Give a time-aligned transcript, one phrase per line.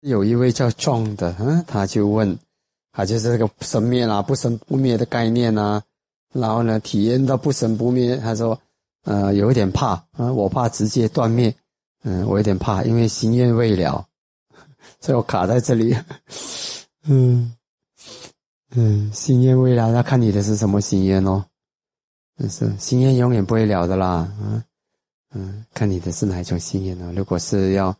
[0.00, 2.38] 有一位叫壮的，嗯，他就问，
[2.92, 5.82] 他就是这个生灭啦，不生不灭的概念啊，
[6.32, 8.56] 然后呢，体验到不生不灭，他说，
[9.04, 11.52] 呃，有一点怕啊，我怕直接断灭，
[12.04, 14.06] 嗯，我有点怕，因为心愿未了，
[15.00, 15.96] 所以我卡在这里，
[17.08, 17.52] 嗯
[18.76, 21.44] 嗯，心愿未了，那看你的是什么心愿哦，
[22.48, 24.62] 是心愿永远不会了的啦，嗯
[25.34, 27.12] 嗯，看你的是哪一种心愿呢？
[27.16, 27.94] 如果是要。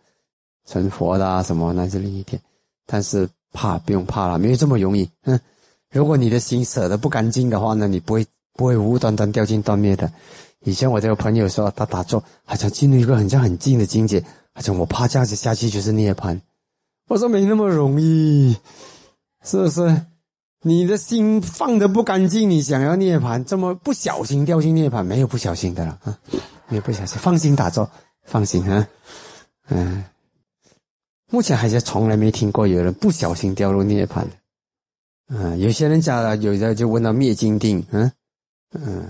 [0.69, 2.41] 成佛的啊，什么那是另一点，
[2.85, 5.09] 但是怕不用怕了，没有这么容易。
[5.23, 5.41] 嗯，
[5.91, 10.13] 如果你的心舍得不干净的话呢，你不会不会无端端掉进断灭的。
[10.61, 16.39] 以前我这个朋友说，他打坐好像进入一个很像很近的境界，好像我怕这样子下去就是涅槃。
[17.09, 18.55] 我说没那么容易，
[19.43, 20.05] 是不是？
[20.63, 26.19] 你的心放的不干净，你想要涅槃，这么不小心掉进涅槃，没有不小心的了啊，
[26.69, 27.89] 没有不小心，放心打坐，
[28.25, 28.87] 放心啊，
[29.69, 30.05] 嗯。
[31.39, 34.31] 目前还是从来没听过有人不小心掉入涅槃的，
[35.29, 38.11] 嗯，有些人讲了，有的就问到灭金定，嗯
[38.73, 39.07] 嗯，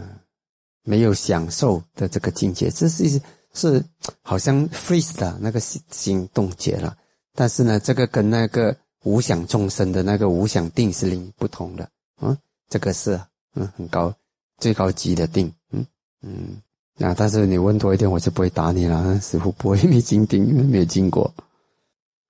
[0.82, 3.18] 没有享受的这个境界，这是
[3.54, 3.82] 是
[4.20, 6.94] 好像 freeze 的那个心心冻结了，
[7.34, 11.88] 但是呢，这个跟那个无想众生的那个无想定是另不同的，
[12.20, 12.36] 嗯，
[12.68, 13.18] 这个是
[13.54, 14.12] 嗯很高
[14.58, 15.82] 最高级的定，嗯
[16.20, 16.60] 嗯，
[16.98, 21.32] 那但是你问多一点，我就不会打你了，师傅不会灭金定，因为没有经过。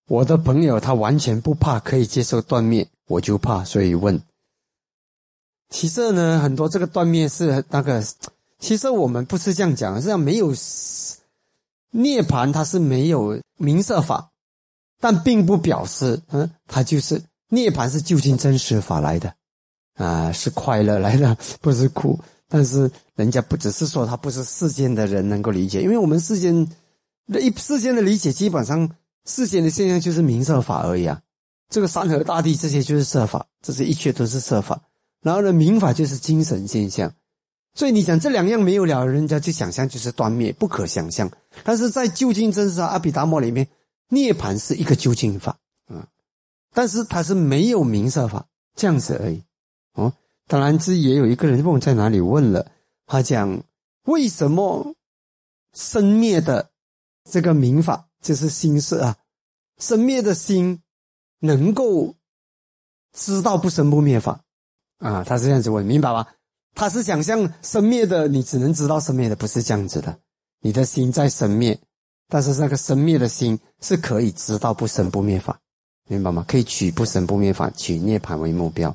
[0.08, 4.18] 我的朋友他完全不怕，可以接受断灭，我就怕，所以问。
[5.68, 8.02] 其实呢，很多这个断灭是那个，
[8.58, 10.48] 其实我们不是这样讲，实际上没有
[11.90, 14.30] 涅槃，它是没有明色法，
[14.98, 19.34] 但并不表示，嗯，它就是涅槃是究竟真实法来的，
[19.96, 22.18] 啊，是快乐来的， 不是苦。
[22.48, 26.66] 但是人家不只是说他不是世间的人能够理解，因为我们世间
[27.26, 28.90] 一世间的理解基本上。
[29.28, 31.20] 世间的现象就是明色法而已啊，
[31.68, 34.82] 这个山河大地这些就是色法，这是一切都是色法。
[35.20, 37.12] 然后呢，明法就是精神现象，
[37.74, 41.30] 所以你讲这两样没有了，人家就想象就是断灭，不可想象。
[41.62, 43.68] 但是在究竟真实阿毗达摩里面，
[44.08, 45.58] 涅槃是一个究竟法，
[45.90, 46.02] 嗯，
[46.72, 49.42] 但是它是没有明色法这样子而已。
[49.92, 50.10] 哦，
[50.46, 52.66] 当然这也有一个人问在哪里问了，
[53.06, 53.62] 他讲
[54.04, 54.94] 为什么
[55.74, 56.70] 生灭的
[57.30, 58.06] 这个明法。
[58.20, 59.16] 就是心色啊，
[59.78, 60.80] 生灭的心
[61.40, 62.14] 能够
[63.12, 64.40] 知道不生不灭法
[64.98, 66.26] 啊，他是这样子问，明白吧？
[66.74, 70.18] 他是想象生灭的，你只能知道生灭的，不是这样子的。
[70.60, 71.78] 你的心在生灭，
[72.28, 75.58] 但是那个生灭的心是可以知道不生不灭法，
[76.08, 76.44] 明白吗？
[76.48, 78.94] 可以取不生不灭法，取涅槃为目标。